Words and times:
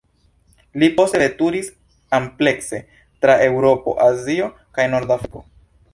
Li 0.83 0.87
poste 0.99 1.19
veturis 1.23 1.69
amplekse, 2.19 2.79
tra 3.27 3.37
Eŭropo, 3.49 3.97
Azio 4.09 4.49
kaj 4.79 4.91
Nordafriko. 4.95 5.45